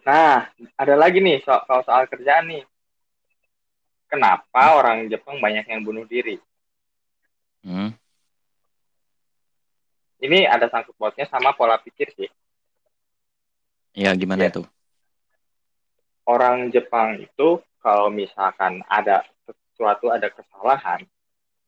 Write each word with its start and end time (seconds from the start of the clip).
Nah, 0.00 0.48
ada 0.80 0.94
lagi 0.96 1.20
nih 1.20 1.44
so 1.44 1.52
kalau 1.68 1.84
soal 1.84 2.08
kerjaan 2.08 2.48
nih. 2.48 2.64
Kenapa 4.10 4.74
orang 4.74 5.06
Jepang 5.06 5.38
banyak 5.38 5.70
yang 5.70 5.86
bunuh 5.86 6.02
diri? 6.02 6.40
Hmm. 7.62 7.94
Ini 10.20 10.50
ada 10.50 10.66
sangkut 10.66 10.98
pautnya 10.98 11.24
sama 11.30 11.54
pola 11.54 11.78
pikir 11.78 12.10
sih. 12.18 12.28
Ya, 13.94 14.10
gimana 14.18 14.46
Ya. 14.46 14.50
itu? 14.50 14.62
Orang 16.26 16.68
Jepang 16.74 17.22
itu 17.22 17.62
kalau 17.80 18.10
misalkan 18.10 18.82
ada 18.86 19.24
sesuatu 19.46 20.12
ada 20.12 20.28
kesalahan, 20.28 21.06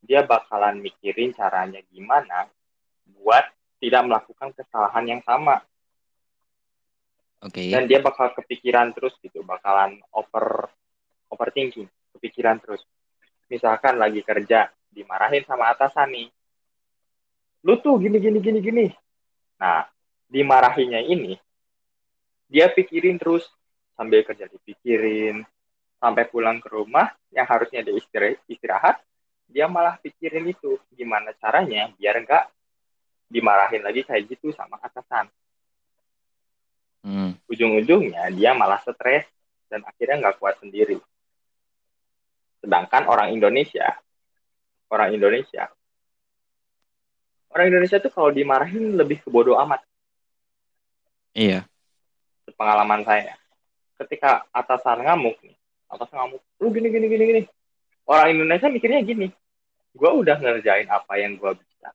dia 0.02 0.26
bakalan 0.26 0.82
mikirin 0.82 1.32
caranya 1.32 1.80
gimana 1.88 2.50
buat 3.22 3.46
tidak 3.78 4.02
melakukan 4.06 4.50
kesalahan 4.54 5.04
yang 5.08 5.22
sama. 5.22 5.62
Oke. 7.42 7.74
Dan 7.74 7.90
dia 7.90 7.98
bakal 7.98 8.30
kepikiran 8.38 8.94
terus 8.94 9.18
gitu, 9.18 9.42
bakalan 9.42 9.98
over 10.14 10.70
overthinking, 11.26 11.90
kepikiran 12.14 12.62
terus. 12.62 12.86
Misalkan 13.50 13.98
lagi 13.98 14.22
kerja, 14.22 14.70
dimarahin 14.88 15.42
sama 15.42 15.74
atasan 15.74 16.14
nih. 16.14 16.28
Lu 17.66 17.78
tuh 17.82 17.98
gini 17.98 18.22
gini 18.22 18.38
gini 18.38 18.58
gini. 18.62 18.86
Nah, 19.58 19.86
dimarahinnya 20.30 21.02
ini 21.02 21.34
dia 22.52 22.68
pikirin 22.68 23.16
terus 23.16 23.48
sambil 23.96 24.20
kerja 24.24 24.44
dipikirin 24.44 25.40
sampai 25.96 26.24
pulang 26.28 26.60
ke 26.60 26.68
rumah 26.68 27.08
yang 27.32 27.48
harusnya 27.48 27.80
dia 27.80 27.96
istirahat 28.48 29.00
dia 29.48 29.68
malah 29.68 29.96
pikirin 30.00 30.48
itu 30.48 30.76
gimana 30.92 31.32
caranya 31.40 31.92
biar 31.96 32.24
nggak 32.24 32.44
dimarahin 33.32 33.80
lagi 33.84 34.04
kayak 34.04 34.28
gitu 34.36 34.52
sama 34.52 34.76
atasan 34.80 35.32
Hmm. 37.02 37.34
ujung-ujungnya 37.50 38.30
dia 38.30 38.54
malah 38.54 38.78
stres 38.78 39.26
dan 39.66 39.82
akhirnya 39.82 40.22
nggak 40.22 40.38
kuat 40.38 40.54
sendiri 40.62 41.02
sedangkan 42.58 43.10
orang 43.10 43.34
Indonesia 43.34 43.98
orang 44.86 45.10
Indonesia 45.10 45.66
orang 47.50 47.66
Indonesia 47.68 47.98
tuh 47.98 48.12
kalau 48.14 48.30
dimarahin 48.30 48.94
lebih 48.94 49.18
ke 49.18 49.28
bodoh 49.28 49.58
amat 49.58 49.82
Iya. 51.32 51.64
pengalaman 52.54 53.02
saya 53.02 53.34
ketika 53.98 54.46
atasan 54.52 55.02
ngamuk 55.02 55.34
nih 55.42 55.56
atasan 55.88 56.22
ngamuk 56.22 56.42
lu 56.60 56.68
gini 56.70 56.86
gini 56.86 57.06
gini 57.08 57.24
gini 57.24 57.42
orang 58.04 58.30
Indonesia 58.30 58.68
mikirnya 58.68 59.02
gini 59.02 59.26
gue 59.92 60.10
udah 60.12 60.38
ngerjain 60.38 60.86
apa 60.86 61.18
yang 61.18 61.34
gue 61.34 61.50
bisa 61.58 61.90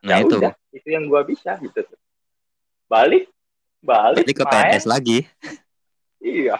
Nah, 0.00 0.16
ya 0.16 0.24
itu. 0.24 0.34
udah 0.34 0.52
itu 0.72 0.88
yang 0.88 1.04
gue 1.06 1.20
bisa 1.28 1.60
gitu 1.60 1.84
tuh 1.84 2.00
balik 2.88 3.28
balik 3.80 4.24
Berarti 4.24 4.34
ke 4.36 4.44
main, 4.44 4.52
PNS 4.52 4.84
lagi. 4.86 5.18
iya. 6.20 6.56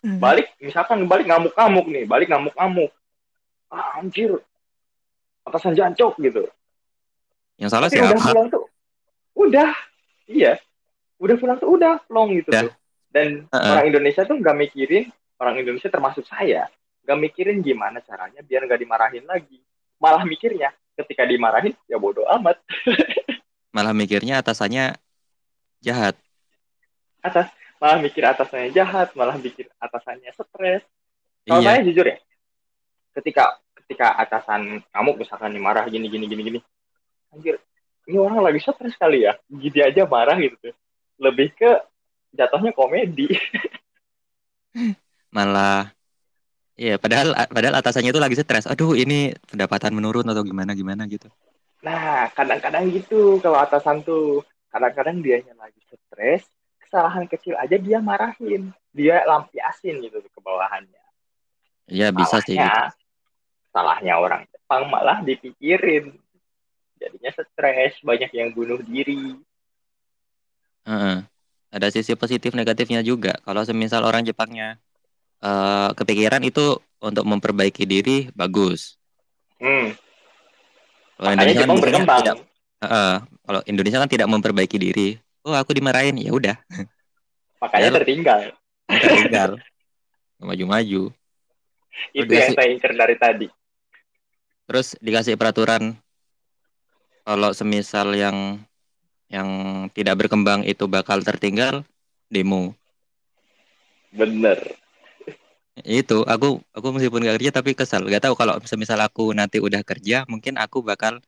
Balik 0.00 0.56
misalkan 0.58 1.04
balik 1.04 1.28
ngamuk-ngamuk 1.28 1.86
nih 1.90 2.04
balik 2.08 2.28
ngamuk-ngamuk. 2.32 2.88
Ah, 3.68 4.00
anjir. 4.00 4.40
Atasan 5.44 5.76
jancok 5.76 6.16
gitu. 6.18 6.48
Yang 7.60 7.70
salah 7.70 7.88
tapi 7.92 8.00
udah 8.00 8.16
siapa? 8.16 8.32
pulang 8.32 8.48
tuh 8.48 8.64
udah. 9.36 9.70
Iya. 10.24 10.52
Udah 11.20 11.36
pulang 11.36 11.58
tuh 11.60 11.68
udah 11.68 12.00
plong 12.08 12.32
gitu 12.40 12.48
Udah. 12.48 12.62
tuh. 12.64 12.72
Dan 13.10 13.28
Heeh. 13.50 13.70
orang 13.74 13.86
Indonesia 13.90 14.22
tuh 14.24 14.38
nggak 14.38 14.56
mikirin 14.56 15.04
orang 15.36 15.58
Indonesia 15.60 15.90
termasuk 15.90 16.24
saya 16.24 16.70
nggak 17.04 17.18
mikirin 17.20 17.58
gimana 17.60 17.98
caranya 18.00 18.40
biar 18.40 18.64
nggak 18.64 18.80
dimarahin 18.80 19.24
lagi. 19.28 19.60
Malah 20.00 20.24
mikirnya 20.24 20.72
ketika 20.96 21.28
dimarahin 21.28 21.76
ya 21.84 22.00
bodoh 22.00 22.24
amat. 22.40 22.56
Malah 23.76 23.92
mikirnya 23.92 24.40
atasannya 24.40 24.96
jahat. 25.84 26.16
Atas 27.20 27.46
malah 27.76 27.98
mikir 27.98 28.20
atasannya 28.22 28.70
jahat 28.70 29.12
malah 29.14 29.36
mikir 29.36 29.68
atasannya 29.78 30.30
stres 30.32 30.82
kalau 31.44 31.60
Iya. 31.60 31.68
saya 31.76 31.80
jujur 31.86 32.06
ya 32.06 32.18
ketika 33.16 33.44
ketika 33.82 34.06
atasan 34.16 34.84
kamu 34.92 35.10
misalkan 35.18 35.50
dimarah 35.50 35.84
gini 35.88 36.06
gini 36.06 36.24
gini 36.24 36.42
gini 36.44 36.60
anjir 37.32 37.56
ini 38.06 38.16
orang 38.16 38.40
lagi 38.42 38.60
stres 38.60 38.94
kali 38.96 39.24
ya 39.24 39.34
gini 39.46 39.80
aja 39.80 40.04
marah 40.04 40.36
gitu 40.36 40.56
tuh 40.60 40.74
lebih 41.18 41.52
ke 41.54 41.70
jatuhnya 42.32 42.70
komedi 42.72 43.28
Malah 45.30 45.90
Iya, 46.80 46.96
padahal 46.96 47.36
padahal 47.52 47.76
atasannya 47.76 48.08
itu 48.08 48.16
lagi 48.16 48.40
stres. 48.40 48.64
Aduh, 48.64 48.96
ini 48.96 49.36
pendapatan 49.44 49.92
menurun 49.92 50.24
atau 50.24 50.40
gimana 50.40 50.72
gimana 50.72 51.04
gitu. 51.04 51.28
nah 51.80 52.28
kadang-kadang 52.36 52.92
gitu 52.92 53.40
kalau 53.40 53.56
atasan 53.56 54.04
tuh 54.04 54.44
kadang-kadang 54.68 55.24
dianya 55.24 55.56
lagi 55.56 55.80
stres 55.88 56.44
kesalahan 56.90 57.30
kecil 57.30 57.54
aja 57.54 57.78
dia 57.78 58.02
marahin 58.02 58.74
dia 58.90 59.22
lampiasin 59.22 60.02
gitu 60.02 60.18
ke 60.18 60.40
bawahannya 60.42 60.98
Iya, 61.90 62.10
bisa 62.10 62.42
sih 62.42 62.58
gitu. 62.58 62.82
salahnya 63.70 64.18
orang 64.18 64.42
Jepang 64.50 64.90
malah 64.90 65.22
dipikirin 65.22 66.18
jadinya 66.98 67.30
stres 67.30 67.94
banyak 68.02 68.30
yang 68.34 68.50
bunuh 68.50 68.82
diri 68.82 69.38
Heeh. 70.90 71.22
Ada 71.70 71.92
sisi 71.94 72.18
positif 72.18 72.50
negatifnya 72.50 73.04
juga. 73.04 73.38
Kalau 73.46 73.62
semisal 73.62 74.02
orang 74.02 74.26
Jepangnya 74.26 74.80
eh, 75.38 75.90
kepikiran 75.94 76.42
itu 76.42 76.82
untuk 76.98 77.22
memperbaiki 77.22 77.86
diri 77.86 78.26
bagus. 78.34 78.98
hmm. 79.62 79.94
Kalau 81.20 81.30
Indonesia 81.36 81.62
kan 81.62 81.68
Jepang 81.68 81.76
mikirnya 81.78 82.02
berkembang 82.02 82.20
tidak. 82.24 82.36
Kalau 83.44 83.60
Indonesia 83.68 83.98
kan 84.00 84.10
tidak 84.10 84.28
memperbaiki 84.32 84.76
diri. 84.80 85.08
Oh, 85.40 85.56
aku 85.56 85.72
dimarahin, 85.72 86.20
ya 86.20 86.36
udah, 86.36 86.56
makanya 87.60 87.88
Padahal- 87.88 87.96
tertinggal 88.04 88.40
tinggal 88.90 89.50
maju-maju. 90.48 91.02
itu 92.16 92.32
yang 92.32 92.52
saya 92.56 92.68
incer 92.72 92.92
dari 92.96 93.16
tadi 93.18 93.46
Terus 94.64 94.94
dikasih 95.02 95.34
peraturan 95.34 95.98
kalau 97.26 97.50
semisal 97.50 98.14
yang 98.14 98.62
yang 99.26 99.48
tidak 99.92 100.14
berkembang 100.18 100.62
itu 100.62 100.86
bakal 100.86 101.18
tertinggal 101.22 101.82
demo. 102.30 102.72
bener 104.10 104.58
Itu 105.80 106.22
aku 106.26 106.60
aku 106.76 106.86
meskipun 106.92 107.24
gak 107.24 107.36
kerja 107.40 107.50
tapi 107.56 107.70
kesal. 107.74 108.04
Gak 108.06 108.26
tahu 108.26 108.34
kalau 108.38 108.58
semisal 108.68 109.00
aku 109.00 109.32
nanti 109.32 109.58
udah 109.62 109.80
kerja 109.82 110.28
mungkin 110.28 110.58
aku 110.60 110.82
bakal 110.84 111.18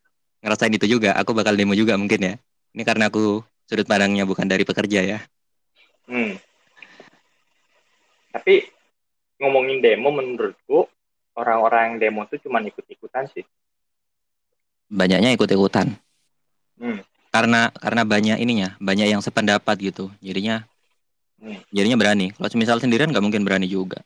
ngerasain 0.42 0.74
itu 0.74 0.86
juga. 0.98 1.14
Aku 1.18 1.32
bakal 1.34 1.56
demo 1.58 1.72
juga 1.74 1.96
mungkin 1.98 2.20
ya. 2.20 2.34
Ini 2.74 2.82
karena 2.86 3.08
aku 3.10 3.42
sudut 3.66 3.86
pandangnya 3.86 4.26
bukan 4.26 4.46
dari 4.46 4.62
pekerja 4.66 5.00
ya. 5.02 5.18
hmm. 6.08 6.34
tapi 8.32 8.66
ngomongin 9.38 9.82
demo 9.82 10.10
menurutku 10.14 10.86
orang-orang 11.34 11.94
yang 11.94 11.96
demo 11.98 12.22
tuh 12.28 12.38
cuma 12.42 12.62
ikut-ikutan 12.62 13.26
sih 13.32 13.44
Banyaknya 14.92 15.32
ikut-ikutan. 15.32 15.88
hmm. 16.76 17.00
Karena 17.32 17.72
karena 17.72 18.04
banyak 18.04 18.36
ininya, 18.44 18.76
banyak 18.76 19.08
yang 19.08 19.24
sependapat 19.24 19.80
gitu. 19.80 20.12
Jadinya 20.20 20.68
Hmm. 21.42 21.58
jadinya 21.74 21.98
berani. 21.98 22.30
Kalau 22.36 22.46
semisal 22.52 22.78
sendirian 22.78 23.10
nggak 23.10 23.24
mungkin 23.24 23.42
berani 23.42 23.66
juga. 23.66 23.98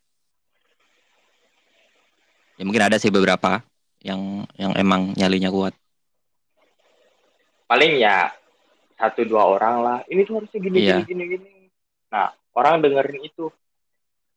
Ya 2.56 2.64
mungkin 2.64 2.80
ada 2.86 2.96
sih 2.96 3.12
beberapa 3.12 3.60
yang 4.00 4.48
yang 4.56 4.72
emang 4.78 5.12
nyalinya 5.18 5.52
kuat. 5.52 5.76
paling 7.66 7.98
ya 7.98 8.30
satu 8.96 9.28
dua 9.28 9.44
orang 9.46 9.76
lah 9.84 9.98
ini 10.08 10.24
tuh 10.24 10.40
harusnya 10.40 10.60
gini 10.60 10.76
Iya. 10.80 11.04
gini 11.04 11.04
gini 11.06 11.24
gini 11.36 11.50
nah 12.08 12.28
orang 12.56 12.80
dengerin 12.80 13.20
itu 13.22 13.52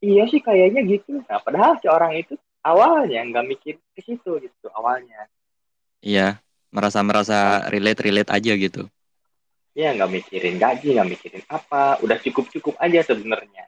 iya 0.00 0.28
sih 0.28 0.40
kayaknya 0.40 0.84
gitu 0.84 1.20
nah 1.24 1.40
padahal 1.40 1.80
si 1.80 1.88
orang 1.88 2.12
itu 2.16 2.36
awalnya 2.60 3.20
nggak 3.24 3.46
mikir 3.48 3.74
ke 3.96 4.00
situ 4.04 4.36
gitu 4.38 4.66
awalnya 4.72 5.26
Iya, 6.00 6.40
merasa-merasa 6.72 7.68
relate-relate 7.68 8.32
aja 8.32 8.52
gitu. 8.56 8.88
ya 9.70 9.92
nggak 9.92 10.10
mikirin 10.10 10.56
gaji 10.56 10.96
nggak 10.96 11.08
mikirin 11.08 11.42
apa 11.46 12.00
udah 12.00 12.16
cukup 12.24 12.48
cukup 12.50 12.74
aja 12.80 13.04
sebenarnya 13.04 13.64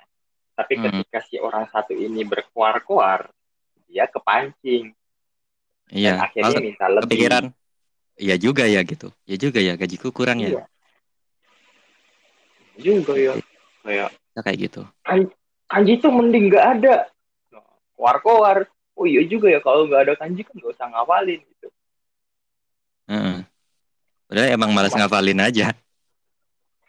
tapi 0.53 0.77
Hmm. 0.77 0.85
ketika 1.05 1.21
si 1.25 1.37
orang 1.39 1.69
satu 1.71 1.93
ini 1.95 2.25
berkuar-kuar 2.25 3.29
dia 3.89 4.09
kepancing 4.09 4.93
dan 5.89 5.93
Iya, 5.93 6.13
akhirnya 6.25 6.43
langsung 6.49 6.65
minta 6.65 6.87
lebih 6.89 7.05
kepikiran. 7.05 7.45
Iya 8.17 8.37
juga 8.37 8.65
ya 8.65 8.81
gitu. 8.81 9.09
Iya 9.29 9.37
juga 9.41 9.61
ya 9.61 9.73
gajiku 9.77 10.09
kurang 10.09 10.41
ya. 10.41 10.65
Iya. 12.83 12.93
juga 12.99 13.13
ya 13.15 13.33
kayak 13.83 14.11
Ya, 14.33 14.41
kayak 14.41 14.59
gitu. 14.59 14.83
kanji 15.69 15.93
tuh 15.99 16.11
mending 16.11 16.51
nggak 16.51 16.67
ada 16.79 16.95
Nah, 17.49 17.65
koar-koar 17.95 18.65
oh 18.93 19.07
iya 19.07 19.23
juga 19.25 19.47
ya 19.47 19.61
kalau 19.61 19.87
nggak 19.87 20.03
ada 20.05 20.15
kanji 20.17 20.43
kan 20.43 20.53
nggak 20.53 20.73
usah 20.73 20.89
ngapalin 20.89 21.41
gitu 21.41 21.69
Heeh. 23.07 23.39
Udah 24.29 24.45
emang 24.49 24.73
malas 24.73 24.91
Mas- 24.91 25.05
ngafalin 25.05 25.37
aja, 25.39 25.77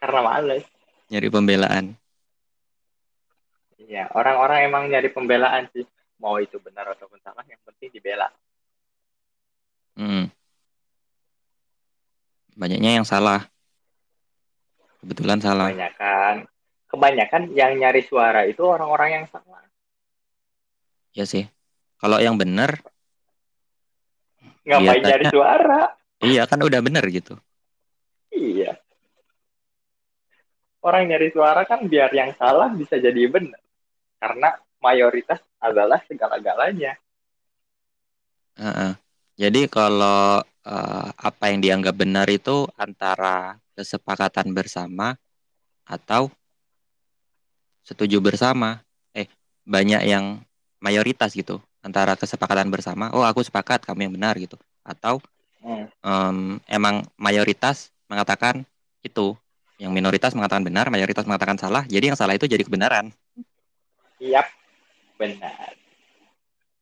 karena 0.00 0.20
males 0.20 0.64
nyari 1.06 1.28
pembelaan. 1.28 1.92
Iya, 3.76 4.08
orang-orang 4.10 4.64
emang 4.64 4.82
nyari 4.88 5.12
pembelaan 5.12 5.68
sih 5.70 5.84
mau 6.16 6.40
itu 6.40 6.56
benar 6.56 6.88
ataupun 6.90 7.20
salah 7.20 7.44
yang 7.44 7.60
penting 7.62 7.92
dibela 7.92 8.32
Hmm. 9.94 10.26
Banyaknya 12.56 12.98
yang 12.98 13.04
salah. 13.04 13.46
Kebetulan 15.04 15.38
salah. 15.38 15.68
kebanyakan 15.68 16.34
kebanyakan 16.88 17.42
yang 17.52 17.76
nyari 17.76 18.00
suara 18.00 18.48
itu 18.48 18.64
orang-orang 18.64 19.20
yang 19.20 19.24
salah. 19.28 19.60
Ya 21.12 21.28
sih. 21.28 21.44
Kalau 22.00 22.16
yang 22.18 22.40
benar, 22.40 22.80
Ngapain 24.64 24.96
Biasanya- 24.96 25.08
nyari 25.12 25.24
suara? 25.28 25.80
iya 26.24 26.42
kan 26.48 26.56
udah 26.64 26.80
benar 26.80 27.04
gitu. 27.12 27.36
Iya. 28.32 28.80
Orang 30.80 31.04
nyari 31.12 31.28
suara 31.28 31.68
kan 31.68 31.84
biar 31.84 32.08
yang 32.16 32.32
salah 32.40 32.72
bisa 32.72 32.96
jadi 32.96 33.28
benar. 33.28 33.60
Karena 34.16 34.56
mayoritas 34.80 35.40
adalah 35.60 36.00
segala-galanya. 36.08 36.96
Heeh. 38.56 38.92
Jadi 39.36 39.68
kalau 39.68 40.40
eh, 40.64 41.08
apa 41.12 41.44
yang 41.52 41.60
dianggap 41.60 41.94
benar 41.94 42.26
itu 42.32 42.66
antara 42.74 43.60
kesepakatan 43.76 44.50
bersama 44.56 45.14
atau 45.84 46.32
setuju 47.84 48.18
bersama. 48.18 48.80
Eh, 49.12 49.28
banyak 49.64 50.02
yang 50.08 50.40
mayoritas 50.80 51.36
gitu 51.36 51.60
antara 51.84 52.16
kesepakatan 52.16 52.72
bersama. 52.72 53.12
Oh, 53.12 53.24
aku 53.24 53.44
sepakat, 53.44 53.84
kamu 53.84 54.08
yang 54.08 54.14
benar 54.16 54.34
gitu. 54.40 54.56
Atau 54.80 55.20
em, 56.04 56.60
emang 56.68 57.04
mayoritas 57.20 57.92
mengatakan 58.08 58.64
itu, 59.04 59.36
yang 59.76 59.92
minoritas 59.92 60.32
mengatakan 60.32 60.64
benar, 60.64 60.88
mayoritas 60.88 61.28
mengatakan 61.28 61.60
salah. 61.60 61.84
Jadi 61.84 62.12
yang 62.12 62.18
salah 62.18 62.36
itu 62.36 62.48
jadi 62.48 62.64
kebenaran. 62.64 63.12
Yap, 64.20 64.48
benar. 65.20 65.76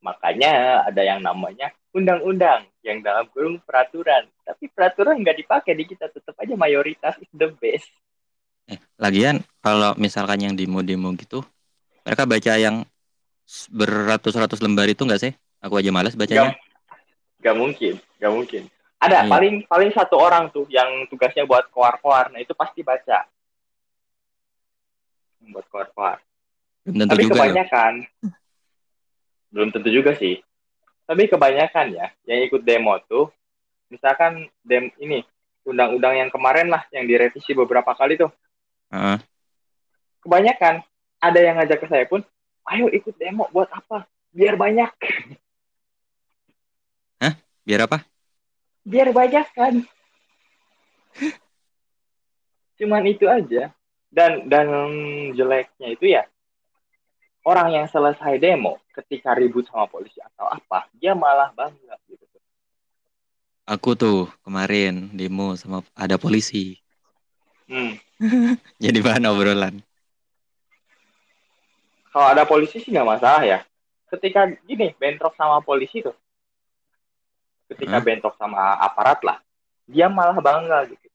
Makanya 0.03 0.83
ada 0.87 1.03
yang 1.03 1.19
namanya 1.23 1.75
undang-undang 1.93 2.65
yang 2.81 3.05
dalam 3.05 3.29
kurung 3.31 3.61
peraturan. 3.63 4.27
Tapi 4.43 4.69
peraturan 4.73 5.21
nggak 5.21 5.45
dipakai 5.45 5.73
di 5.77 5.85
kita 5.85 6.09
tetap 6.09 6.35
aja 6.41 6.57
mayoritas 6.57 7.15
is 7.21 7.31
the 7.37 7.53
best. 7.61 7.89
Eh, 8.67 8.81
lagian 8.97 9.45
kalau 9.61 9.93
misalkan 10.01 10.41
yang 10.41 10.55
demo-demo 10.57 11.13
gitu, 11.21 11.45
mereka 12.03 12.25
baca 12.25 12.53
yang 12.57 12.83
beratus-ratus 13.69 14.65
lembar 14.65 14.89
itu 14.89 15.05
enggak 15.05 15.21
sih? 15.21 15.33
Aku 15.63 15.79
aja 15.79 15.93
malas 15.95 16.17
bacanya. 16.17 16.57
Gak 17.43 17.57
mungkin, 17.59 18.01
gak 18.19 18.33
mungkin. 18.33 18.63
Ada 19.03 19.27
Iya. 19.27 19.31
paling 19.31 19.55
paling 19.67 19.91
satu 19.91 20.15
orang 20.15 20.47
tuh 20.55 20.67
yang 20.71 21.07
tugasnya 21.11 21.43
buat 21.43 21.67
koar-koar. 21.75 22.31
Nah 22.31 22.39
itu 22.39 22.55
pasti 22.55 22.87
baca. 22.87 23.27
Buat 25.43 25.67
koar-koar. 25.67 26.23
Tapi 26.87 27.23
juga 27.27 27.35
loh. 27.35 27.43
kebanyakan 27.51 27.93
belum 29.53 29.69
tentu 29.75 29.91
juga 29.91 30.15
sih. 30.17 30.39
Tapi 31.13 31.29
kebanyakan 31.29 31.93
ya 31.93 32.09
yang 32.25 32.41
ikut 32.49 32.65
demo 32.65 32.97
tuh, 33.05 33.29
misalkan 33.93 34.49
dem 34.65 34.89
ini 34.97 35.21
undang-undang 35.61 36.17
yang 36.17 36.33
kemarin 36.33 36.73
lah 36.73 36.89
yang 36.89 37.05
direvisi 37.05 37.53
beberapa 37.53 37.93
kali 37.93 38.17
tuh. 38.17 38.33
Heeh. 38.89 39.21
Kebanyakan 40.25 40.81
ada 41.21 41.37
yang 41.37 41.61
ngajak 41.61 41.85
ke 41.85 41.87
saya 41.93 42.09
pun, 42.09 42.25
ayo 42.65 42.89
ikut 42.89 43.13
demo 43.21 43.45
buat 43.53 43.69
apa? 43.69 44.09
Biar 44.33 44.57
banyak, 44.57 44.89
Biar 47.69 47.85
apa? 47.85 48.09
biar 48.83 49.13
banyak 49.13 49.47
kan. 49.53 49.75
Cuman 52.81 53.05
itu 53.05 53.29
aja. 53.29 53.69
Dan 54.09 54.49
dan 54.49 54.69
jeleknya 55.37 55.89
itu 55.93 56.09
ya 56.09 56.25
orang 57.43 57.69
yang 57.75 57.87
selesai 57.91 58.39
demo 58.39 58.79
ketika 58.95 59.35
ribut 59.35 59.67
sama 59.67 59.91
polisi 59.91 60.19
atau 60.23 60.47
apa, 60.47 60.87
dia 60.95 61.15
malah 61.15 61.51
bangga 61.55 61.99
gitu. 62.07 62.25
Aku 63.67 63.95
tuh 63.95 64.31
kemarin 64.43 65.11
demo 65.15 65.55
sama 65.59 65.87
ada 65.95 66.19
polisi. 66.19 66.79
Hmm. 67.67 67.99
Jadi 68.83 68.99
bahan 69.03 69.27
obrolan. 69.31 69.83
Kalau 72.13 72.27
ada 72.29 72.45
polisi 72.45 72.83
sih 72.83 72.93
nggak 72.93 73.09
masalah 73.09 73.43
ya. 73.43 73.59
Ketika 74.13 74.45
gini 74.69 74.93
bentrok 75.01 75.33
sama 75.33 75.65
polisi 75.65 76.05
tuh, 76.05 76.13
ketika 77.73 77.97
Hah? 77.97 78.05
bentrok 78.05 78.37
sama 78.37 78.77
aparat 78.77 79.25
lah, 79.25 79.41
dia 79.89 80.13
malah 80.13 80.37
bangga 80.37 80.85
gitu. 80.93 81.09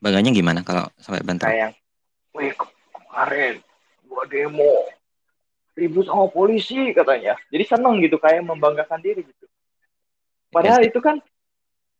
Bangganya 0.00 0.32
gimana 0.32 0.64
kalau 0.64 0.88
sampai 0.96 1.20
bentrok? 1.20 1.52
Kayak, 1.52 1.76
wih 2.32 2.56
kemarin 2.96 3.60
gua 4.12 4.28
demo 4.28 4.84
ribut 5.72 6.04
sama 6.04 6.28
polisi 6.28 6.92
katanya. 6.92 7.32
Jadi 7.48 7.64
seneng 7.64 7.96
gitu 8.04 8.20
kayak 8.20 8.44
membanggakan 8.44 9.00
diri 9.00 9.24
gitu. 9.24 9.46
Padahal 10.52 10.84
Iya 10.84 10.86
sih. 10.86 10.90
itu 10.92 11.00
kan 11.00 11.16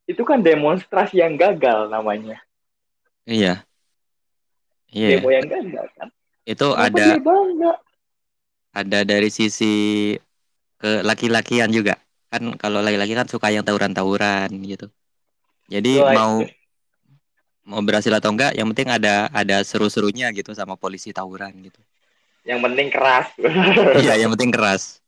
itu 0.04 0.22
kan 0.28 0.44
demonstrasi 0.44 1.24
yang 1.24 1.40
gagal 1.40 1.88
namanya. 1.88 2.36
Iya. 3.24 3.64
Iya. 4.92 5.08
Demo 5.16 5.32
yang 5.32 5.48
gagal 5.48 5.86
kan. 5.96 6.08
Itu 6.44 6.76
Kenapa 6.76 6.84
ada 6.92 7.04
dia 7.08 7.16
bangga? 7.16 7.72
ada 8.72 8.98
dari 9.08 9.28
sisi 9.32 9.72
ke 10.76 11.00
laki-lakian 11.00 11.72
juga. 11.72 11.96
Kan 12.28 12.52
kalau 12.60 12.84
laki-laki 12.84 13.16
kan 13.16 13.28
suka 13.28 13.48
yang 13.48 13.64
tawuran-tawuran 13.64 14.52
gitu. 14.68 14.92
Jadi 15.72 15.96
Right. 15.96 16.16
mau 16.16 16.34
mau 17.62 17.80
berhasil 17.80 18.10
atau 18.12 18.34
enggak, 18.34 18.52
yang 18.58 18.66
penting 18.74 18.90
ada 18.90 19.30
ada 19.30 19.62
seru-serunya 19.62 20.28
gitu 20.34 20.50
sama 20.52 20.74
polisi 20.74 21.14
tawuran 21.14 21.54
gitu. 21.62 21.78
Yang 22.42 22.60
penting 22.66 22.88
keras. 22.90 23.26
Iya, 24.02 24.14
yang 24.18 24.30
penting 24.34 24.50
keras. 24.50 24.98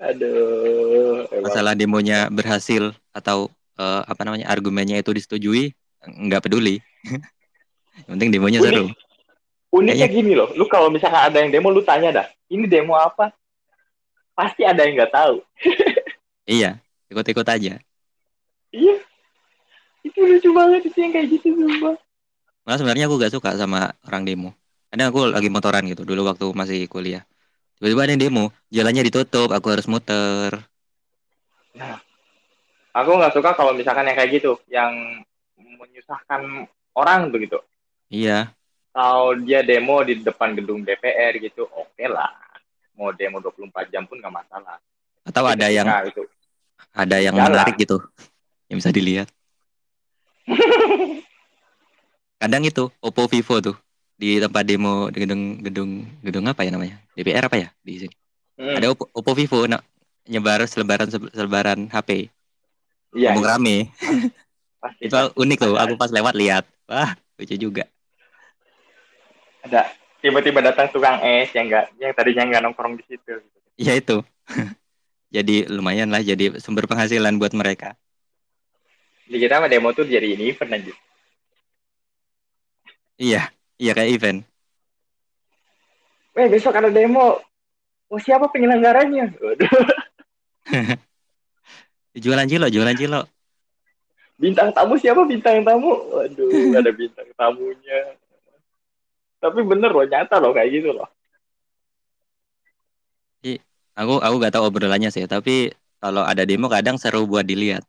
Aduh. 0.00 1.28
emang. 1.28 1.44
Masalah 1.48 1.72
demonya 1.76 2.28
berhasil 2.28 2.92
atau 3.12 3.48
eh, 3.76 4.02
apa 4.04 4.22
namanya 4.24 4.48
argumennya 4.48 5.00
itu 5.00 5.12
disetujui, 5.12 5.72
nggak 6.04 6.44
peduli. 6.44 6.80
yang 8.04 8.16
penting 8.16 8.30
demonya 8.32 8.60
Unik. 8.60 8.68
seru. 8.68 8.84
Uniknya 9.68 10.08
Kayaknya- 10.08 10.16
gini 10.16 10.32
loh, 10.32 10.48
lu 10.56 10.64
kalau 10.64 10.88
misalkan 10.88 11.20
ada 11.28 11.36
yang 11.44 11.52
demo, 11.52 11.68
lu 11.68 11.84
tanya 11.84 12.08
dah, 12.08 12.26
ini 12.48 12.64
demo 12.64 12.96
apa? 12.96 13.28
Pasti 14.32 14.64
ada 14.64 14.80
yang 14.84 14.96
nggak 14.96 15.12
tahu. 15.12 15.40
Iya, 16.48 16.80
ikut-ikut 17.12 17.44
aja. 17.44 17.76
Iya. 18.72 18.96
Itu 20.00 20.24
lucu 20.24 20.48
banget 20.56 20.88
itu 20.88 20.96
yang 20.96 21.12
kayak 21.12 21.28
gitu 21.28 21.52
sumpah. 21.52 21.92
Malah 22.64 22.78
sebenarnya 22.80 23.04
aku 23.04 23.20
gak 23.20 23.36
suka 23.36 23.52
sama 23.52 23.92
orang 24.08 24.24
demo. 24.24 24.56
Kadang 24.88 25.06
aku 25.12 25.20
lagi 25.28 25.48
motoran 25.52 25.84
gitu 25.84 26.02
dulu 26.02 26.24
waktu 26.24 26.48
masih 26.56 26.88
kuliah. 26.88 27.22
Tiba-tiba 27.78 28.00
ada 28.02 28.12
yang 28.12 28.22
demo, 28.22 28.44
jalannya 28.72 29.06
ditutup, 29.06 29.52
aku 29.54 29.66
harus 29.70 29.86
muter. 29.86 30.50
Aku 32.90 33.10
nggak 33.14 33.30
suka 33.30 33.54
kalau 33.54 33.70
misalkan 33.70 34.08
yang 34.10 34.16
kayak 34.18 34.32
gitu, 34.34 34.58
yang 34.66 34.90
menyusahkan 35.54 36.66
orang 36.96 37.30
begitu. 37.30 37.60
Iya, 38.08 38.50
Kalau 38.90 39.36
dia 39.38 39.62
demo 39.62 40.02
di 40.02 40.18
depan 40.18 40.58
gedung 40.58 40.82
DPR 40.82 41.38
gitu, 41.38 41.68
oke 41.70 42.02
lah. 42.08 42.34
Mau 42.98 43.14
demo 43.14 43.38
24 43.38 43.94
jam 43.94 44.02
pun 44.02 44.18
nggak 44.18 44.32
masalah. 44.34 44.80
atau 45.22 45.44
ada 45.44 45.68
yang 45.68 45.84
Nah, 45.84 46.02
itu. 46.08 46.24
ada 46.90 47.20
yang 47.20 47.36
Jalan. 47.36 47.52
menarik 47.52 47.76
gitu, 47.76 48.00
yang 48.66 48.80
bisa 48.80 48.90
dilihat. 48.90 49.28
Kadang 52.40 52.64
itu 52.64 52.88
Oppo 52.98 53.28
Vivo 53.28 53.60
tuh 53.60 53.76
di 54.18 54.42
tempat 54.42 54.66
demo 54.66 55.06
di 55.14 55.22
gedung 55.22 55.62
gedung 55.62 55.90
gedung 56.26 56.44
apa 56.50 56.66
ya 56.66 56.74
namanya 56.74 56.98
DPR 57.14 57.46
apa 57.46 57.56
ya 57.56 57.68
di 57.86 58.02
sini. 58.02 58.14
Hmm, 58.58 58.74
Ada 58.74 58.90
Oppo, 58.90 59.06
Oppo 59.14 59.32
Vivo 59.38 59.70
nah, 59.70 59.78
nyebar 60.26 60.66
selebaran 60.66 61.06
selebaran 61.06 61.86
HP, 61.86 62.26
Iya, 63.14 63.30
ngomong 63.30 63.46
rame. 63.46 63.76
pasti. 64.82 65.06
Itu 65.06 65.14
unik 65.38 65.58
tuh. 65.62 65.74
Ada. 65.78 65.86
Aku 65.86 65.94
pas 65.94 66.10
lewat 66.10 66.34
lihat, 66.34 66.66
wah 66.90 67.14
lucu 67.38 67.54
juga. 67.54 67.86
Ada 69.62 69.86
tiba-tiba 70.18 70.58
datang 70.66 70.90
tukang 70.90 71.22
es 71.22 71.54
yang 71.54 71.70
nggak 71.70 71.86
yang 72.02 72.12
tadinya 72.18 72.42
nggak 72.50 72.62
nongkrong 72.66 72.98
di 72.98 73.04
situ. 73.06 73.38
Ya 73.78 73.94
itu. 73.94 74.18
jadi 75.34 75.70
lumayan 75.70 76.10
lah 76.10 76.24
jadi 76.24 76.58
sumber 76.58 76.90
penghasilan 76.90 77.38
buat 77.38 77.54
mereka. 77.54 77.94
Di 79.28 79.38
kita 79.38 79.62
mah 79.62 79.70
demo 79.70 79.94
tuh 79.94 80.08
jadi 80.08 80.34
ini 80.34 80.50
aja. 80.56 80.94
Iya, 83.18 83.50
iya 83.78 83.92
kayak 83.96 84.10
event. 84.14 84.38
Weh 86.36 86.46
besok 86.50 86.78
ada 86.78 86.90
demo. 86.92 87.38
Oh 88.08 88.20
siapa 88.20 88.48
penyelenggaranya? 88.48 89.32
Waduh, 89.36 89.68
Jualan 92.22 92.48
cilok, 92.48 92.70
jualan 92.72 92.96
cilok. 92.98 93.24
bintang 94.38 94.70
tamu 94.70 94.94
siapa 94.96 95.26
bintang 95.26 95.66
tamu? 95.66 95.92
Waduh, 96.14 96.78
ada 96.78 96.90
bintang 96.94 97.28
tamunya. 97.34 98.00
Tapi 99.38 99.60
bener 99.62 99.90
loh, 99.94 100.06
nyata 100.06 100.38
loh 100.42 100.50
kayak 100.50 100.70
gitu 100.78 100.90
loh. 100.94 101.06
Aku 103.98 104.22
aku 104.22 104.34
gak 104.38 104.54
tahu 104.54 104.70
obrolannya 104.70 105.10
sih, 105.10 105.26
tapi 105.26 105.74
kalau 105.98 106.22
ada 106.22 106.46
demo 106.46 106.70
kadang 106.70 106.94
seru 106.94 107.26
buat 107.26 107.42
dilihat. 107.42 107.82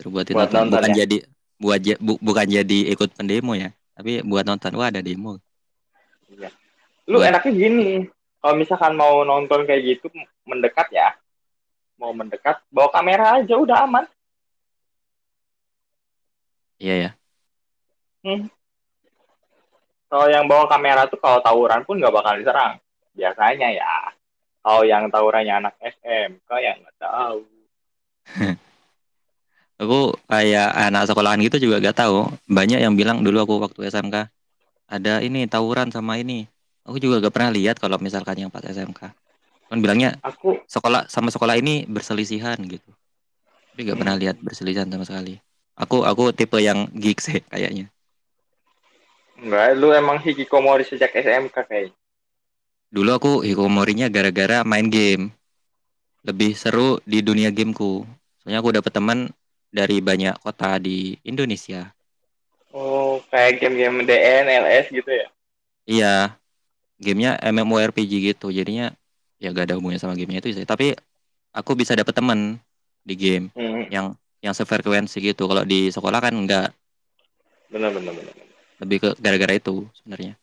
Seru 0.00 0.08
buat, 0.08 0.24
Buat 0.32 0.48
ditonton. 0.48 0.72
bukan 0.72 0.88
ya? 0.88 0.96
jadi 1.04 1.16
buat 1.60 1.80
bu- 2.00 2.22
bukan 2.24 2.46
jadi 2.48 2.78
ikut 2.96 3.12
pendemo 3.12 3.52
ya, 3.52 3.68
tapi 3.98 4.22
buat 4.22 4.46
nonton. 4.46 4.78
Wah, 4.78 4.94
ada 4.94 5.02
demo. 5.02 5.42
Lu 7.10 7.18
Buat- 7.18 7.34
enaknya 7.34 7.50
gini, 7.50 7.88
kalau 8.38 8.54
misalkan 8.54 8.94
mau 8.94 9.26
nonton 9.26 9.66
kayak 9.66 9.82
gitu 9.82 10.06
mendekat 10.46 10.86
ya, 10.94 11.18
mau 11.98 12.14
mendekat 12.14 12.62
bawa 12.70 12.94
kamera 12.94 13.42
aja 13.42 13.58
udah 13.58 13.82
aman. 13.82 14.06
Iya 16.78 16.94
ya. 16.94 17.10
kalau 20.08 20.26
yang 20.28 20.44
bawa 20.48 20.68
kamera 20.68 21.04
tuh 21.08 21.20
kalau 21.20 21.40
tawuran 21.40 21.80
pun 21.84 21.96
nggak 21.96 22.12
bakal 22.12 22.36
diserang 22.36 22.76
biasanya 23.12 23.68
ya 23.72 24.12
kalau 24.60 24.82
yang 24.84 25.08
tawurannya 25.08 25.64
anak 25.64 25.74
SMK 25.80 26.50
yang 26.60 26.76
nggak 26.80 26.96
tahu 27.00 27.40
aku 29.78 29.98
kayak 30.28 30.68
anak 30.86 31.02
sekolahan 31.08 31.40
gitu 31.42 31.56
juga 31.62 31.80
gak 31.82 31.96
tahu. 32.06 32.28
Banyak 32.50 32.78
yang 32.84 32.94
bilang 32.98 33.22
dulu 33.26 33.38
aku 33.44 33.54
waktu 33.64 33.80
SMK 33.90 34.16
ada 34.88 35.14
ini 35.22 35.46
tawuran 35.48 35.88
sama 35.94 36.18
ini. 36.20 36.46
Aku 36.86 36.96
juga 36.98 37.20
gak 37.24 37.34
pernah 37.34 37.50
lihat 37.52 37.76
kalau 37.82 37.96
misalkan 38.00 38.36
yang 38.40 38.50
pas 38.52 38.64
SMK 38.64 39.00
kan 39.68 39.78
bilangnya 39.84 40.16
aku 40.24 40.56
sekolah 40.64 41.12
sama 41.12 41.28
sekolah 41.28 41.60
ini 41.60 41.84
berselisihan 41.84 42.56
gitu. 42.64 42.90
Tapi 43.72 43.80
gak 43.88 43.98
pernah 44.00 44.16
Hmm. 44.16 44.22
lihat 44.22 44.36
berselisihan 44.40 44.88
sama 44.90 45.04
sekali. 45.06 45.38
Aku 45.78 46.02
aku 46.02 46.34
tipe 46.34 46.58
yang 46.58 46.90
geek 46.92 47.18
sih 47.22 47.38
kayaknya. 47.46 47.86
Enggak, 49.38 49.68
lu 49.80 49.88
emang 50.00 50.18
hikikomori 50.24 50.84
sejak 50.84 51.10
SMK 51.14 51.56
kayak. 51.70 51.92
dulu 52.88 53.10
aku 53.12 53.32
hikomorinya 53.44 54.08
gara-gara 54.08 54.64
main 54.64 54.88
game. 54.88 55.24
Lebih 56.26 56.52
seru 56.58 56.98
di 57.06 57.22
dunia 57.22 57.48
gameku 57.54 58.04
soalnya 58.40 58.58
aku 58.60 58.70
dapet 58.74 58.92
teman 58.92 59.18
dari 59.72 60.00
banyak 60.00 60.34
kota 60.44 60.76
di 60.80 61.16
Indonesia 61.24 61.92
Oh, 62.72 63.24
kayak 63.32 63.64
game-game 63.64 64.04
DN, 64.04 64.44
LS 64.48 64.86
gitu 64.92 65.08
ya? 65.08 65.26
iya 65.88 66.36
gamenya 67.00 67.38
MMORPG 67.54 68.12
gitu 68.34 68.50
jadinya 68.50 68.92
ya 69.42 69.54
gak 69.54 69.70
ada 69.70 69.74
hubungannya 69.78 70.02
sama 70.02 70.18
gamenya 70.18 70.40
itu 70.42 70.50
sih 70.54 70.66
tapi 70.66 70.94
aku 71.54 71.72
bisa 71.78 71.94
dapet 71.98 72.14
teman 72.14 72.58
di 73.06 73.14
game 73.16 73.46
Hmm, 73.56 73.86
yang 73.90 74.06
yang 74.44 74.54
sefrekuensi 74.54 75.18
gitu 75.22 75.48
kalau 75.50 75.64
di 75.66 75.90
sekolah 75.90 76.20
kan 76.22 76.34
enggak 76.34 76.68
bener 77.68 77.90
bener. 77.92 78.12
bener. 78.14 78.34
lebih 78.82 78.98
ke 79.02 79.08
gara-gara 79.18 79.54
itu 79.58 79.86
sebenarnya 79.98 80.34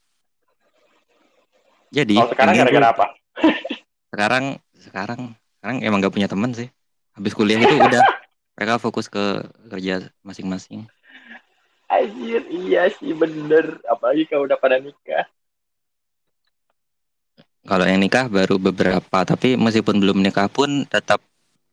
jadi 1.91 2.15
Kalau 2.15 2.29
sekarang 2.32 2.55
gara-gara 2.60 2.88
apa? 2.91 3.05
sekarang 4.12 4.44
sekarang 4.75 5.22
sekarang 5.60 5.77
emang 5.84 6.00
gak 6.03 6.13
punya 6.15 6.29
teman 6.29 6.51
sih 6.53 6.67
habis 7.15 7.34
kuliah 7.36 7.60
itu 7.60 7.75
udah 7.75 8.03
mereka 8.55 8.79
fokus 8.79 9.07
ke 9.07 9.24
kerja 9.71 10.09
masing-masing 10.24 10.88
Anjir, 11.85 12.41
iya 12.50 12.89
sih 12.89 13.13
bener. 13.13 13.77
Apalagi 13.85 14.25
kalau 14.25 14.50
udah 14.50 14.57
pada 14.57 14.81
nikah. 14.81 15.25
kalau 17.65 17.85
yang 17.89 17.97
nikah 17.97 18.29
baru 18.29 18.62
beberapa 18.62 19.17
tapi 19.25 19.57
meskipun 19.57 19.97
belum 19.97 20.21
nikah 20.21 20.45
pun 20.50 20.85
tetap 20.85 21.19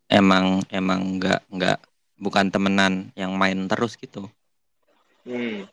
emang 0.08 0.64
emang 0.72 1.20
nggak 1.20 1.40
nggak 1.52 1.78
bukan 2.16 2.48
temenan 2.48 3.12
yang 3.14 3.32
main 3.36 3.68
terus 3.68 3.96
gitu 4.00 4.28
Hmm. 5.22 5.70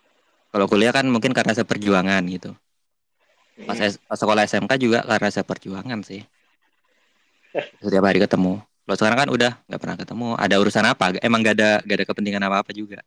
kalau 0.54 0.70
kuliah 0.70 0.94
kan 0.94 1.10
mungkin 1.10 1.34
karena 1.34 1.58
seperjuangan 1.58 2.22
gitu 2.30 2.54
pas, 3.66 3.78
Hmm. 3.80 3.98
Pas 4.06 4.18
sekolah 4.20 4.44
SMK 4.46 4.72
juga 4.78 5.00
karena 5.04 5.30
seperjuangan 5.34 6.00
sih 6.06 6.22
setiap 7.84 8.04
hari 8.06 8.22
ketemu 8.22 8.62
kalau 8.90 8.98
sekarang 8.98 9.20
kan 9.22 9.30
udah 9.30 9.52
nggak 9.70 9.78
pernah 9.80 9.98
ketemu 10.02 10.28
ada 10.34 10.56
urusan 10.58 10.82
apa 10.82 11.04
emang 11.22 11.46
gak 11.46 11.56
ada 11.62 11.70
gak 11.86 11.98
ada 12.02 12.06
kepentingan 12.10 12.42
apa 12.42 12.66
apa 12.66 12.72
juga 12.74 13.00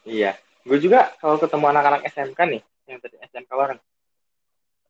Iya. 0.00 0.32
Gue 0.60 0.80
juga 0.80 1.12
kalau 1.20 1.36
ketemu 1.36 1.64
anak-anak 1.68 2.08
SMK 2.08 2.38
nih, 2.48 2.62
yang 2.88 2.98
tadi 3.00 3.16
SMK 3.20 3.50
bareng. 3.52 3.80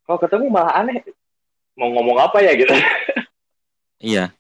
Kalau 0.06 0.18
ketemu 0.18 0.44
malah 0.46 0.74
aneh. 0.78 1.02
Mau 1.74 1.90
ngomong 1.90 2.18
apa 2.20 2.38
ya 2.42 2.54
gitu? 2.54 2.70
iya 4.10 4.30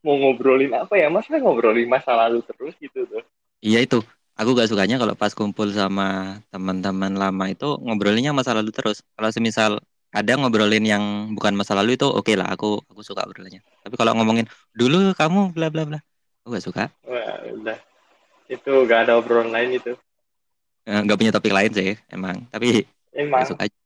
Mau 0.00 0.16
ngobrolin 0.16 0.72
apa 0.72 0.96
ya? 0.96 1.12
Masa 1.12 1.36
ngobrolin 1.36 1.88
masa 1.88 2.16
lalu 2.16 2.40
terus 2.44 2.72
gitu 2.78 3.04
tuh. 3.04 3.22
iya 3.60 3.80
itu 3.82 4.00
aku 4.36 4.50
gak 4.52 4.68
sukanya 4.68 4.96
kalau 5.00 5.14
pas 5.16 5.32
kumpul 5.32 5.68
sama 5.72 6.38
teman-teman 6.52 7.12
lama 7.16 7.44
itu 7.48 7.76
ngobrolinnya 7.80 8.32
masa 8.36 8.52
lalu 8.52 8.70
terus 8.70 9.00
kalau 9.16 9.30
semisal 9.32 9.80
ada 10.16 10.32
ngobrolin 10.34 10.80
yang 10.82 11.04
bukan 11.30 11.52
masa 11.52 11.76
lalu 11.76 11.94
itu 11.94 12.08
oke 12.08 12.32
lah 12.32 12.48
aku 12.48 12.80
aku 12.82 13.04
suka 13.04 13.20
obrolannya 13.22 13.60
tapi 13.84 13.94
kalau 13.94 14.16
ngomongin 14.16 14.48
dulu 14.72 15.12
kamu 15.12 15.52
bla 15.52 15.68
bla 15.68 15.84
bla 15.84 15.98
aku 16.40 16.48
gak 16.50 16.64
suka 16.64 16.84
Wah, 17.04 17.36
udah. 17.52 17.76
Itu 18.46 18.86
gak 18.86 19.04
ada 19.04 19.18
obrolan 19.18 19.50
lain 19.50 19.74
itu. 19.74 19.92
Eh, 20.86 21.00
nggak 21.02 21.18
punya 21.18 21.34
topik 21.34 21.50
lain 21.50 21.68
sih 21.68 21.98
emang 22.08 22.46
tapi 22.48 22.86
Emang. 23.10 23.42
gak 23.42 23.50
suka 23.50 23.62
aja. 23.64 23.76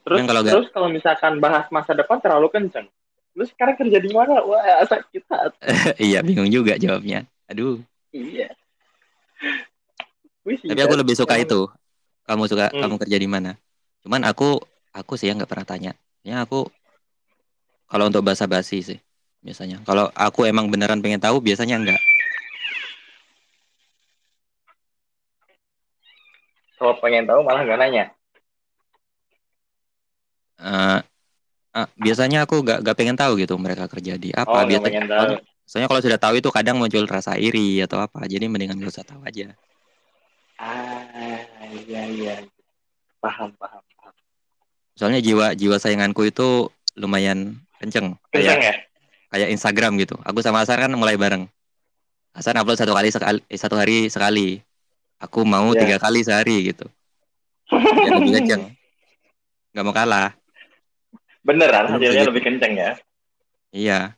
Terus 0.00 0.16
Yang 0.16 0.26
kalau 0.26 0.40
nggak- 0.40 0.72
kalau 0.72 0.88
misalkan 0.88 1.32
bahas 1.38 1.66
masa 1.68 1.92
depan 1.92 2.18
terlalu 2.18 2.48
kenceng. 2.48 2.86
Lu 3.34 3.44
sekarang 3.44 3.76
kerja 3.76 3.98
di 3.98 4.10
mana? 4.10 4.42
Wah, 4.42 4.58
sakit 4.90 5.22
hati. 5.26 5.58
iya 6.08 6.18
bingung 6.20 6.48
juga 6.48 6.74
jawabnya 6.74 7.26
aduh 7.44 7.82
Iya. 8.10 8.50
Wih, 10.40 10.58
tapi 10.58 10.80
aku 10.80 10.94
lebih 10.94 11.14
suka 11.14 11.34
Emang- 11.34 11.46
itu 11.46 11.60
kamu 12.24 12.42
suka 12.46 12.64
Hmm. 12.70 12.80
kamu 12.80 12.94
kerja 12.96 13.16
di 13.16 13.28
mana 13.28 13.50
cuman 14.04 14.22
aku 14.28 14.60
aku 14.92 15.12
sih 15.20 15.30
nggak 15.32 15.50
pernah 15.50 15.66
tanya 15.68 15.92
ya 16.24 16.42
aku 16.44 16.66
kalau 17.90 18.06
untuk 18.08 18.22
bahasa 18.24 18.44
basi 18.48 18.80
sih 18.80 18.98
biasanya 19.44 19.80
kalau 19.88 20.08
aku 20.12 20.44
emang 20.44 20.68
beneran 20.68 21.00
pengen 21.00 21.20
tahu 21.20 21.40
biasanya 21.40 21.76
enggak 21.80 22.00
Kalau 26.80 26.96
pengen 26.96 27.28
tahu 27.28 27.44
malah 27.44 27.60
gak 27.68 27.76
nanya. 27.76 28.08
Eh, 30.56 30.98
ah, 31.76 31.88
biasanya 32.00 32.48
aku 32.48 32.64
gak, 32.64 32.80
gak 32.80 32.96
pengen 32.96 33.20
tahu 33.20 33.36
gitu 33.36 33.60
mereka 33.60 33.84
kerja 33.84 34.16
di 34.16 34.32
Oh, 34.32 34.40
apa 34.40 34.64
nggak 34.64 34.68
biasanya 34.80 35.00
tahu. 35.04 35.32
soalnya, 35.68 35.88
kalau 35.92 36.00
sudah 36.00 36.16
tahu 36.16 36.34
itu 36.40 36.48
kadang 36.48 36.80
muncul 36.80 37.04
rasa 37.04 37.36
iri 37.36 37.84
atau 37.84 38.00
apa 38.00 38.24
jadi 38.24 38.48
mendingan 38.48 38.80
gak 38.80 38.96
usah 38.96 39.04
tahu 39.04 39.20
aja 39.28 39.52
Ah, 40.56 41.40
iya 41.68 42.02
iya. 42.08 42.34
Paham, 43.20 43.52
paham. 43.60 43.80
Soalnya 45.00 45.24
jiwa 45.24 45.56
jiwa 45.56 45.80
sainganku 45.80 46.28
itu 46.28 46.68
lumayan 47.00 47.56
kenceng. 47.80 48.20
Kayak 48.28 48.36
Kenceng 48.36 48.60
ya? 48.60 48.74
kayak 49.32 49.48
Instagram 49.56 49.96
gitu. 49.96 50.20
Aku 50.28 50.44
sama 50.44 50.60
Hasan 50.60 50.76
kan 50.76 50.92
mulai 50.92 51.16
bareng. 51.16 51.48
Hasan 52.36 52.60
upload 52.60 52.76
satu 52.76 52.92
kali 52.92 53.08
sekali 53.08 53.40
eh, 53.48 53.56
satu 53.56 53.80
hari 53.80 54.12
sekali. 54.12 54.60
Aku 55.16 55.48
mau 55.48 55.72
Iya. 55.72 55.80
tiga 55.88 55.96
kali 55.96 56.20
sehari 56.20 56.68
gitu. 56.68 56.84
Biar 57.72 58.20
lebih 58.20 58.44
kenceng. 58.44 58.62
Nggak 59.72 59.84
mau 59.88 59.94
kalah. 59.96 60.36
Beneran 61.40 61.88
hasilnya 61.88 62.28
lebih 62.28 62.44
kenceng 62.44 62.76
ya? 62.76 62.92
iya. 63.72 64.12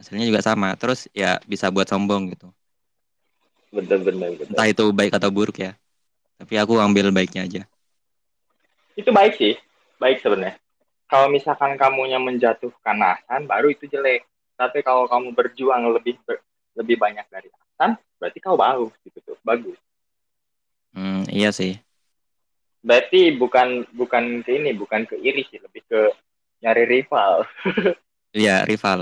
Hasilnya 0.00 0.24
juga 0.24 0.40
sama. 0.40 0.72
Terus 0.80 1.04
ya 1.12 1.36
bisa 1.44 1.68
buat 1.68 1.84
sombong 1.84 2.32
gitu. 2.32 2.48
Bener, 3.68 4.00
bener, 4.00 4.32
bener. 4.32 4.48
entah 4.48 4.64
itu 4.64 4.88
baik 4.96 5.12
atau 5.12 5.28
buruk 5.28 5.60
ya. 5.60 5.76
Tapi 6.40 6.54
aku 6.56 6.80
ambil 6.80 7.12
baiknya 7.12 7.44
aja. 7.44 7.62
Itu 8.96 9.12
baik 9.12 9.36
sih. 9.36 9.58
Baik 10.02 10.18
sebenarnya. 10.24 10.56
Kalau 11.10 11.28
misalkan 11.32 11.72
kamunya 11.80 12.18
menjatuhkan 12.20 12.98
Hasan, 13.00 13.42
baru 13.50 13.68
itu 13.72 13.84
jelek. 13.88 14.22
Tapi 14.60 14.78
kalau 14.86 15.04
kamu 15.12 15.28
berjuang 15.38 15.82
lebih 15.96 16.14
ber- 16.26 16.44
lebih 16.78 16.96
banyak 17.00 17.26
dari 17.34 17.48
Hasan, 17.54 17.90
berarti 18.20 18.38
kau 18.42 18.56
bagus 18.58 18.92
gitu 19.06 19.18
tuh. 19.26 19.38
Bagus. 19.46 19.78
hmm, 20.94 21.22
iya 21.34 21.48
sih 21.58 21.70
Berarti 22.82 23.34
bukan 23.38 23.68
bukan 23.94 24.24
ke 24.46 24.50
ini, 24.58 24.70
bukan 24.74 25.02
ke 25.06 25.14
iri 25.18 25.42
sih, 25.50 25.58
lebih 25.62 25.82
ke 25.90 26.00
nyari 26.62 26.84
rival. 26.86 27.46
iya 28.38 28.52
rival 28.70 29.00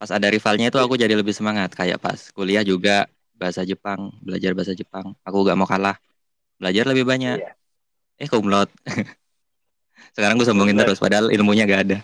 pas 0.00 0.10
ada 0.16 0.28
rivalnya 0.34 0.66
itu 0.70 0.78
aku 0.84 0.94
jadi 1.02 1.14
lebih 1.20 1.34
semangat 1.38 1.70
kayak 1.78 1.98
pas 2.04 2.20
kuliah 2.36 2.62
juga 2.66 3.08
bahasa 3.40 3.62
Jepang 3.70 4.00
belajar 4.26 4.52
bahasa 4.58 4.74
Jepang 4.80 5.06
aku 5.26 5.36
gak 5.48 5.58
mau 5.60 5.68
kalah 5.70 5.96
belajar 6.60 6.84
lebih 6.90 7.04
banyak 7.12 7.38
Iya. 7.38 7.54
eh 8.22 8.28
kumlot 8.32 8.68
sekarang 10.16 10.36
gue 10.38 10.46
sombongin 10.48 10.76
Bener. 10.76 10.86
terus 10.86 11.00
padahal 11.00 11.28
ilmunya 11.32 11.64
gak 11.68 11.82
ada 11.86 11.98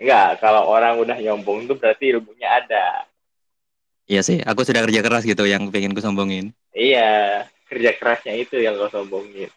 Enggak, 0.00 0.28
kalau 0.42 0.62
orang 0.74 0.94
udah 1.02 1.16
nyombong 1.16 1.64
itu 1.64 1.74
berarti 1.80 2.04
ilmunya 2.12 2.48
ada. 2.60 2.86
iya 4.10 4.20
sih 4.28 4.38
aku 4.50 4.60
sudah 4.66 4.80
kerja 4.84 5.00
keras 5.04 5.24
gitu 5.24 5.44
yang 5.48 5.62
pengen 5.72 5.92
gue 5.96 6.04
sombongin 6.04 6.46
Iya, 6.74 7.10
kerja 7.70 7.90
kerasnya 7.94 8.34
itu 8.34 8.58
yang 8.58 8.74
kau 8.74 8.90
sombongin. 8.90 9.48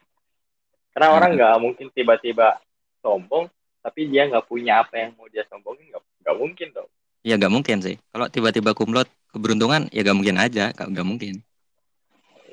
Karena 0.94 1.08
Hmm. 1.10 1.18
orang 1.18 1.32
nggak 1.38 1.56
mungkin 1.62 1.88
tiba-tiba 1.94 2.48
sombong, 3.02 3.50
tapi 3.82 4.06
dia 4.12 4.30
nggak 4.30 4.46
punya 4.46 4.86
apa 4.86 4.94
yang 5.02 5.12
mau 5.18 5.28
dia 5.28 5.44
sombongin, 5.50 5.86
nggak 5.92 6.04
nggak 6.24 6.38
mungkin 6.38 6.68
dong. 6.74 6.90
ya 7.28 7.36
gak 7.36 7.52
mungkin 7.52 7.78
sih 7.84 7.96
kalau 8.14 8.32
tiba-tiba 8.32 8.72
kumlot 8.72 9.10
keberuntungan 9.36 9.92
ya 9.92 10.00
gak 10.00 10.16
mungkin 10.16 10.38
aja 10.40 10.72
gak, 10.72 10.88
gak 10.96 11.04
mungkin 11.08 11.44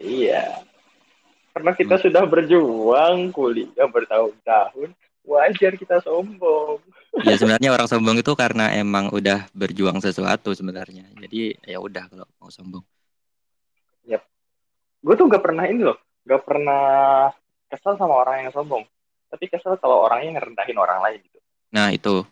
Iya. 0.00 0.64
Karena 1.54 1.70
Hmm. 1.70 1.78
kita 1.78 1.96
sudah 2.02 2.23
berjuang 2.26 3.30
kuliah 3.30 3.87
bertahun-tahun, 3.87 4.90
wajar 5.23 5.73
kita 5.78 6.02
sombong. 6.02 6.82
ya 7.23 7.38
sebenarnya 7.38 7.70
orang 7.70 7.87
sombong 7.87 8.18
itu 8.18 8.34
karena 8.34 8.75
emang 8.75 9.06
udah 9.14 9.46
berjuang 9.54 10.02
sesuatu 10.02 10.50
sebenarnya 10.50 11.06
jadi 11.14 11.54
ya 11.62 11.78
udah 11.78 12.11
kalau 12.11 12.26
mau 12.42 12.50
sombong 12.50 12.82
Gue 15.04 15.14
tuh 15.20 15.28
nggak 15.28 15.44
pernah 15.44 15.68
ini 15.68 15.84
loh, 15.84 16.00
nggak 16.25 16.42
pernah 16.49 17.28
kesel 17.68 18.00
sama 18.00 18.25
orang 18.25 18.49
yang 18.49 18.52
sombong. 18.56 18.88
Tapi 19.28 19.52
kesel 19.52 19.76
kalau 19.76 20.08
orangnya 20.08 20.40
ngerendahin 20.40 20.80
orang 20.80 21.04
lain 21.04 21.20
gitu. 21.20 21.38
nah 21.75 21.90
itu 21.90 22.23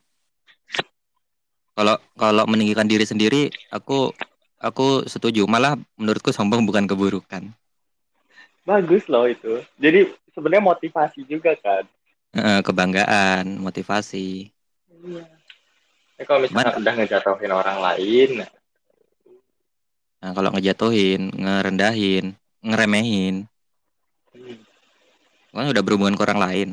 kalau 1.74 1.98
kalau 2.14 2.46
meninggikan 2.46 2.86
diri 2.86 3.02
sendiri 3.02 3.50
aku 3.74 4.14
aku 4.62 5.02
setuju 5.10 5.42
malah 5.50 5.74
menurutku 5.98 6.30
sombong 6.30 6.62
bukan 6.62 6.86
keburukan 6.86 7.50
bagus 8.62 9.06
loh 9.10 9.26
itu. 9.26 9.62
Jadi 9.78 10.10
sebenarnya 10.32 10.64
motivasi 10.64 11.26
juga 11.26 11.54
kan. 11.58 11.84
Kebanggaan 12.64 13.60
motivasi. 13.60 14.48
Iya. 15.02 15.24
Ya, 16.16 16.24
kalau 16.28 16.46
cuman 16.46 16.62
misalkan 16.62 16.82
udah 16.86 16.94
ngejatuhin 17.02 17.50
orang 17.50 17.78
lain 17.82 18.30
nah, 20.22 20.30
kalau 20.30 20.54
ngejatuhin 20.54 21.34
ngerendahin 21.34 22.38
ngeremehin. 22.62 23.50
Hmm, 24.30 24.56
kan 25.50 25.74
udah 25.74 25.82
berhubungan 25.82 26.14
ke 26.14 26.22
orang 26.22 26.40
lain. 26.40 26.68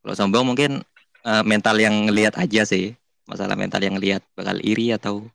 Kalau 0.00 0.14
sombong 0.16 0.48
mungkin 0.48 0.80
eh, 1.28 1.44
mental 1.44 1.76
yang 1.76 2.08
ngelihat 2.08 2.40
aja 2.40 2.64
sih. 2.64 2.96
Masalah 3.28 3.54
mental 3.54 3.84
yang 3.84 4.00
ngelihat 4.00 4.24
bakal 4.32 4.56
iri 4.64 4.96
atau 4.96 5.28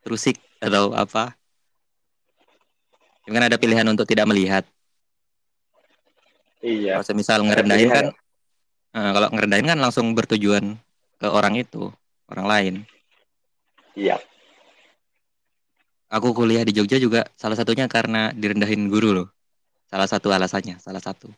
terusik 0.00 0.40
atau 0.58 0.96
apa. 0.96 1.36
Cuman 3.28 3.44
kan 3.44 3.44
ada 3.52 3.60
pilihan 3.60 3.84
untuk 3.84 4.08
tidak 4.08 4.24
melihat 4.26 4.64
iya. 6.62 6.98
Kalau 6.98 7.06
semisal 7.06 7.40
Ada 7.42 7.46
ngerendahin 7.46 7.88
pilihan 7.88 7.96
kan 7.96 8.06
eh, 8.96 9.10
kalau 9.14 9.28
ngerendahin 9.34 9.66
kan 9.68 9.78
langsung 9.78 10.06
bertujuan 10.12 10.64
ke 11.18 11.26
orang 11.26 11.54
itu 11.58 11.90
orang 12.30 12.46
lain. 12.46 12.74
Iya. 13.98 14.18
Aku 16.08 16.32
kuliah 16.32 16.64
di 16.64 16.72
Jogja 16.72 16.96
juga 16.96 17.28
salah 17.36 17.58
satunya 17.58 17.84
karena 17.84 18.32
direndahin 18.32 18.88
guru 18.88 19.12
loh. 19.12 19.28
Salah 19.88 20.08
satu 20.08 20.32
alasannya 20.32 20.80
salah 20.80 21.02
satu. 21.02 21.28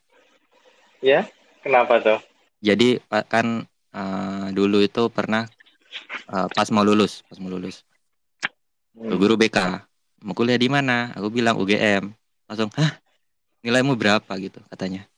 Ya 1.03 1.27
kenapa 1.65 1.99
tuh? 1.99 2.21
Jadi 2.61 3.01
kan 3.29 3.67
eh, 3.97 4.47
dulu 4.55 4.85
itu 4.85 5.09
pernah 5.11 5.49
eh, 6.31 6.47
pas 6.53 6.69
mau 6.71 6.87
lulus 6.87 7.27
pas 7.27 7.41
mau 7.43 7.51
lulus. 7.51 7.83
Hmm, 8.95 9.17
guru 9.17 9.39
BK 9.39 9.87
mau 10.25 10.37
kuliah 10.37 10.61
di 10.61 10.69
mana? 10.69 11.13
Aku 11.17 11.33
bilang 11.33 11.57
UGM 11.57 12.13
langsung 12.47 12.71
hah? 12.77 13.01
Nilaimu 13.61 13.97
berapa? 13.97 14.33
Gitu 14.41 14.61
katanya? 14.69 15.10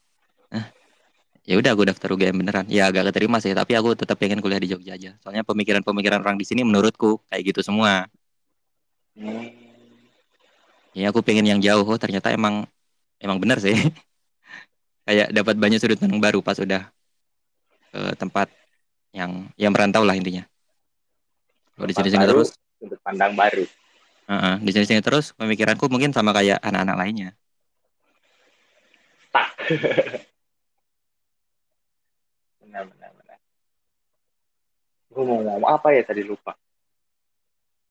Ya 1.42 1.58
udah 1.58 1.74
aku 1.74 1.82
daftar 1.86 2.14
UGM 2.14 2.36
beneran. 2.38 2.64
Ya 2.70 2.86
agak 2.86 3.10
keterima 3.10 3.42
sih 3.42 3.50
tapi 3.50 3.74
aku 3.74 3.98
tetap 3.98 4.18
pengen 4.18 4.38
kuliah 4.38 4.62
di 4.62 4.70
Jogja 4.70 4.94
aja. 4.94 5.18
Soalnya 5.22 5.42
pemikiran-pemikiran 5.42 6.22
orang 6.22 6.38
di 6.38 6.46
sini 6.46 6.62
menurutku 6.62 7.18
kayak 7.26 7.42
gitu 7.54 7.60
semua. 7.66 8.06
Hmm, 9.18 9.50
ya 10.94 11.10
aku 11.10 11.20
pengen 11.20 11.44
yang 11.44 11.60
jauh. 11.60 11.84
Oh 11.84 11.98
ternyata 11.98 12.30
emang 12.30 12.64
emang 13.18 13.38
bener 13.42 13.58
sih. 13.58 13.74
Kayak 15.02 15.34
dapat 15.34 15.58
banyak 15.58 15.82
sudut 15.82 15.98
pandang 15.98 16.22
baru 16.22 16.38
pas 16.46 16.54
udah 16.62 16.86
ke 17.90 18.02
tempat 18.14 18.46
yang 19.10 19.50
yang 19.58 19.74
merantau 19.74 20.06
lah 20.06 20.14
intinya. 20.14 20.46
Kalau 21.74 21.90
di 21.90 21.94
sini-sini 21.98 22.22
terus. 22.22 22.54
sudut 22.78 23.02
pandang 23.02 23.34
baru. 23.34 23.66
Heeh, 24.30 24.54
di 24.62 24.70
sini-sini 24.70 25.02
terus 25.02 25.34
pemikiranku 25.34 25.90
mungkin 25.90 26.14
sama 26.14 26.30
kayak 26.30 26.62
anak-anak 26.62 26.96
lainnya. 27.02 27.30
Tak 29.34 29.58
benar 32.72 32.88
benar 32.88 33.10
benar. 33.20 33.38
Gue 35.12 35.22
mau 35.28 35.44
ngomong 35.44 35.68
apa 35.68 35.92
ya 35.92 36.08
tadi? 36.08 36.24
Lupa 36.24 36.56